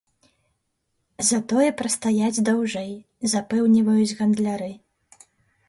Затое 1.31 1.67
прастаяць 1.83 2.43
даўжэй, 2.49 2.91
запэўніваюць 3.37 4.11
гандляры. 4.19 4.71